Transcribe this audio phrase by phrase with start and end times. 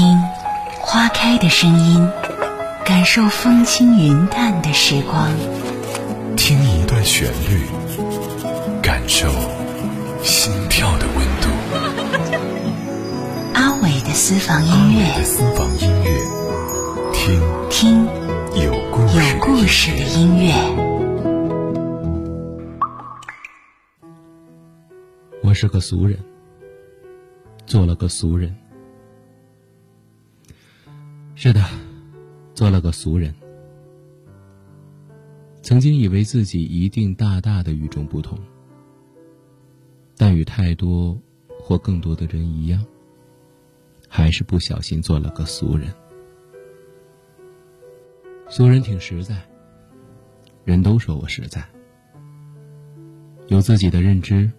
[0.00, 0.16] 听
[0.80, 2.08] 花开的声音，
[2.86, 5.28] 感受风轻云淡的时光。
[6.38, 7.66] 听一段旋律，
[8.82, 9.28] 感受
[10.22, 11.50] 心跳的温度。
[13.52, 16.18] 阿伟的私房音乐，的私房音乐，
[17.12, 17.38] 听
[17.68, 18.06] 听
[18.64, 20.54] 有故事有故事的音乐。
[25.42, 26.18] 我是个俗人，
[27.66, 28.56] 做了个俗人。
[31.42, 31.64] 是的，
[32.52, 33.34] 做了个俗人。
[35.62, 38.38] 曾经以为自己一定大大的与众不同，
[40.18, 41.18] 但与太多
[41.58, 42.84] 或更多的人一样，
[44.06, 45.90] 还是不小心做了个俗人。
[48.50, 49.42] 俗人挺实在，
[50.62, 51.66] 人都说我实在，
[53.48, 54.52] 有自己的认知。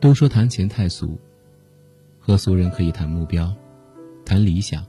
[0.00, 1.18] 都说谈钱太俗，
[2.20, 3.50] 和俗人可以谈目标。
[4.32, 4.82] 谈理想，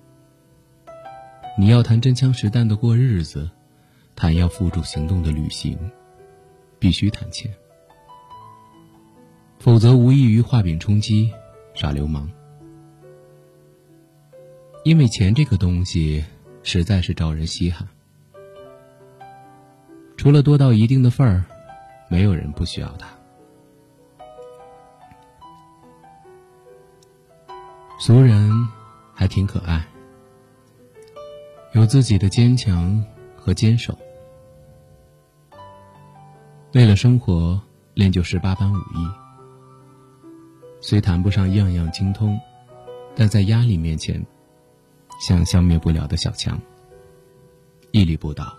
[1.57, 3.51] 你要谈真枪实弹的过日子，
[4.15, 5.77] 谈要付诸行动的旅行，
[6.79, 7.53] 必须谈钱，
[9.59, 11.29] 否则无异于画饼充饥，
[11.73, 12.31] 耍流氓。
[14.85, 16.23] 因为钱这个东西
[16.63, 17.85] 实在是招人稀罕，
[20.15, 21.43] 除了多到一定的份儿，
[22.07, 23.09] 没有人不需要它。
[27.99, 28.49] 俗人。
[29.13, 29.85] 还挺可爱，
[31.73, 33.03] 有自己的坚强
[33.37, 33.97] 和坚守。
[36.73, 37.61] 为了生活，
[37.93, 39.07] 练就十八般武艺。
[40.81, 42.37] 虽谈不上样样精通，
[43.15, 44.21] 但在压力面前，
[45.21, 46.59] 像消灭不了的小强，
[47.91, 48.57] 屹立不倒。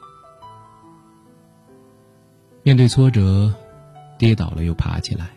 [2.63, 3.53] 面对挫折，
[4.17, 5.31] 跌倒了又爬起来。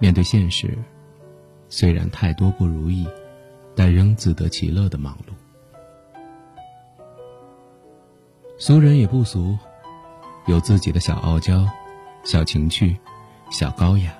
[0.00, 0.76] 面对现实，
[1.68, 3.06] 虽然太多不如意。
[3.74, 5.32] 但仍自得其乐的忙碌。
[8.58, 9.56] 俗人也不俗，
[10.46, 11.66] 有自己的小傲娇、
[12.22, 12.96] 小情趣、
[13.50, 14.14] 小高雅。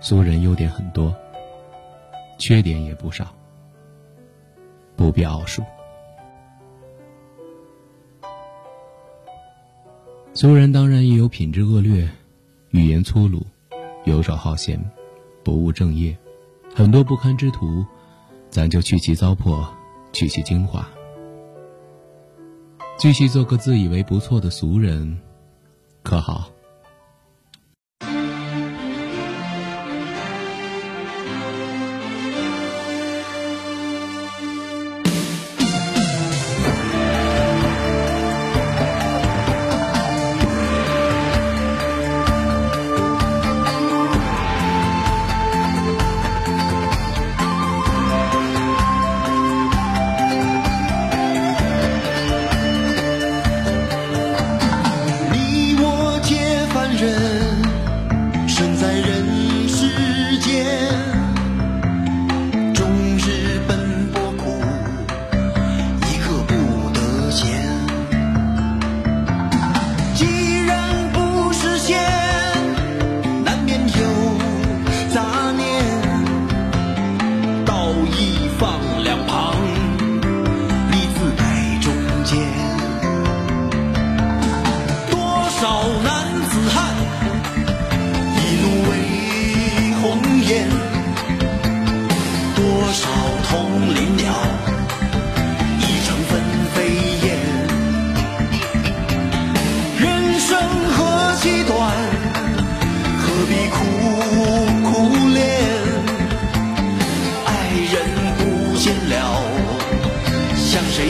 [0.00, 1.14] 俗人优点很多，
[2.38, 3.34] 缺点也不少，
[4.96, 5.62] 不必奥数。
[10.32, 12.08] 俗人当然也有品质恶劣、
[12.70, 13.44] 语言粗鲁、
[14.04, 14.82] 游手好闲、
[15.44, 16.16] 不务正业。
[16.74, 17.84] 很多不堪之徒，
[18.48, 19.66] 咱就去其糟粕，
[20.12, 20.88] 去其精华，
[22.96, 25.18] 继续做个自以为不错的俗人，
[26.02, 26.50] 可好？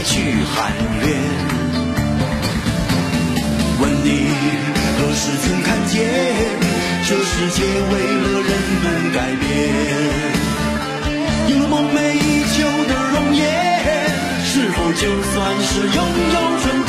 [0.05, 0.73] 去喊
[1.03, 1.09] 冤，
[3.81, 4.09] 问你
[4.99, 5.97] 何时曾看见
[7.07, 8.51] 这世界为了人
[8.83, 9.45] 们改变？
[11.49, 12.57] 有了梦寐以求
[12.89, 13.41] 的容颜，
[14.45, 15.97] 是否就算是拥
[16.33, 16.80] 有春